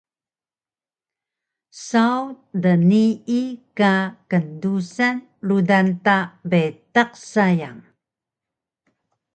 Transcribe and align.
Saw 1.87 2.21
dnii 2.63 3.45
ka 3.77 3.93
kndusan 4.31 5.17
rudan 5.47 5.87
ta 6.05 6.17
bitaq 6.49 7.11
sayang 7.31 7.79